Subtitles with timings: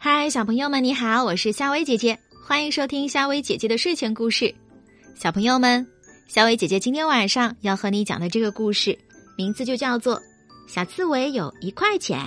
[0.00, 2.16] 嗨，小朋友们，你好，我是夏薇姐姐，
[2.46, 4.54] 欢迎收听夏薇姐姐的睡前故事。
[5.16, 5.84] 小朋友们，
[6.28, 8.96] 夏薇姐姐今天晚上要和你讲的这个故事，
[9.36, 10.16] 名字就叫做
[10.68, 12.20] 《小刺猬有一块钱》。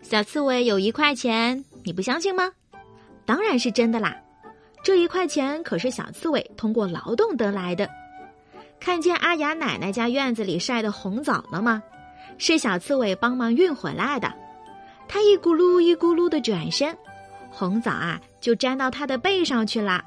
[0.00, 2.50] 小刺猬有一块钱，你不相信吗？
[3.26, 4.16] 当然是真的啦！
[4.82, 7.86] 这一块钱可是小刺猬通过劳动得来的。
[8.80, 11.82] 看见阿雅奶奶家院子里晒的红枣了吗？
[12.38, 14.32] 是小刺猬帮忙运回来的。
[15.08, 16.96] 他一咕噜一咕噜的转身，
[17.50, 20.04] 红枣啊就粘到他的背上去了。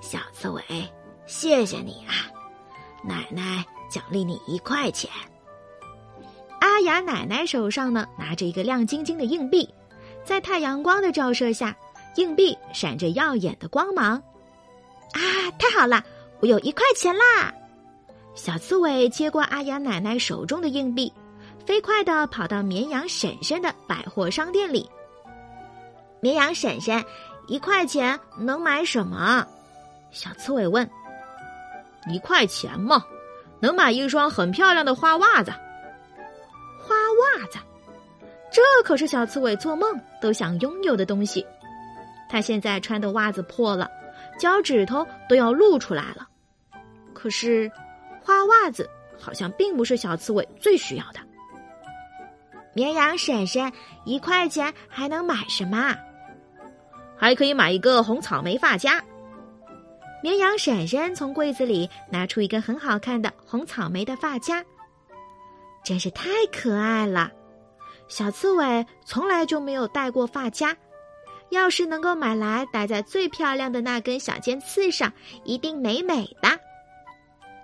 [0.00, 0.62] 小刺猬，
[1.26, 2.26] 谢谢你啊！
[3.04, 5.08] 奶奶奖励你一块钱。
[6.60, 9.72] 阿雅奶奶手上呢拿着一个亮晶晶的硬币，
[10.24, 11.76] 在太阳光的照射下，
[12.16, 14.20] 硬币闪着耀眼的光芒。
[15.12, 15.20] 啊，
[15.58, 16.02] 太好了，
[16.40, 17.54] 我有一块钱啦！
[18.34, 21.12] 小刺猬接过阿雅奶奶手中的硬币。
[21.66, 24.88] 飞快的跑到绵羊婶婶的百货商店里。
[26.20, 27.04] 绵羊婶婶，
[27.46, 29.46] 一块钱能买什么？
[30.10, 30.88] 小刺猬问。
[32.08, 33.04] 一块钱嘛，
[33.60, 35.52] 能买一双很漂亮的花袜子。
[36.80, 37.58] 花袜子，
[38.50, 41.46] 这可是小刺猬做梦都想拥有的东西。
[42.28, 43.88] 他现在穿的袜子破了，
[44.38, 46.28] 脚趾头都要露出来了。
[47.14, 47.70] 可是，
[48.20, 51.20] 花袜子好像并不是小刺猬最需要的。
[52.74, 53.70] 绵羊婶婶，
[54.04, 55.94] 一块钱还能买什么？
[57.16, 59.02] 还可以买一个红草莓发夹。
[60.22, 64.64] 绵羊婶婶从柜子里拿出一个很好看的红草莓的发夹，
[65.84, 67.30] 真是太可爱了。
[68.08, 70.76] 小刺猬从来就没有戴过发夹，
[71.50, 75.12] 要是能够买来戴在最漂亮的那根小尖刺上，
[75.44, 76.48] 一定美美的。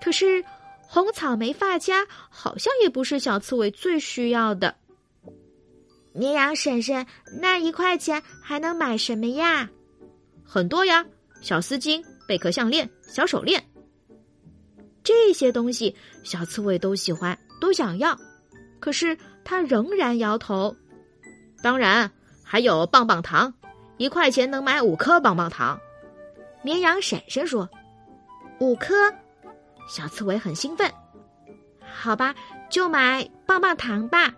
[0.02, 0.44] 可是，
[0.80, 4.74] 红草莓发夹好像也不是小刺猬最需要的。
[6.18, 7.06] 绵羊婶婶，
[7.40, 9.70] 那一块钱还能买什么呀？
[10.44, 11.06] 很多呀，
[11.40, 13.64] 小丝巾、贝壳项链、小手链，
[15.04, 15.94] 这些东西
[16.24, 18.18] 小刺猬都喜欢，都想要。
[18.80, 20.74] 可是他仍然摇头。
[21.62, 22.10] 当然，
[22.42, 23.54] 还有棒棒糖，
[23.96, 25.78] 一块钱能买五颗棒棒糖。
[26.62, 27.68] 绵羊婶婶说
[28.58, 28.94] ：“五颗。”
[29.88, 30.90] 小刺猬很兴奋。
[31.80, 32.34] 好吧，
[32.68, 34.34] 就买棒棒糖吧。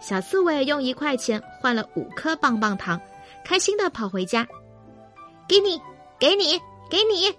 [0.00, 3.00] 小刺猬用一块钱换了五颗棒棒糖，
[3.44, 4.46] 开心的跑回家。
[5.48, 5.80] 给你，
[6.18, 6.60] 给你，
[6.90, 7.34] 给你！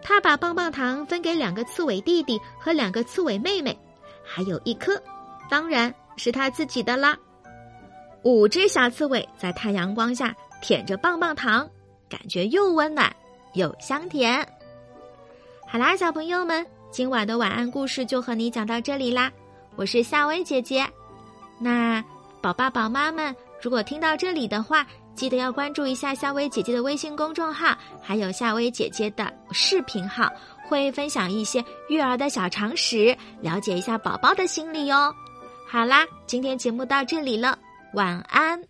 [0.00, 3.76] 他把棒棒糖分给两个刺猬弟弟和两个刺猬妹妹，
[4.24, 5.02] 还有一颗，
[5.50, 7.18] 当然是他自己的啦。
[8.22, 11.68] 五只小刺猬在太阳光下舔着棒棒糖，
[12.08, 13.14] 感觉又温暖
[13.54, 14.46] 又香甜。
[15.66, 19.30] 好啦，小朋友们，今晚的晚安故事就和你讲到这里啦。
[19.76, 20.88] 我是夏薇姐姐。
[21.58, 22.02] 那
[22.40, 30.30] 宝爸宝妈们，如果听到这里的话，记得要关注一下夏薇姐姐的微信公众号，还有夏薇姐姐的视频号，
[30.68, 35.12] 会分享一些育儿的小常识，了解一下宝宝的心理哟。
[35.66, 37.58] 好啦，今天节目到这里了，
[37.94, 38.62] 晚安。